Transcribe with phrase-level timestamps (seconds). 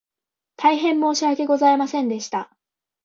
[0.55, 2.49] 大変申し訳ございませんでした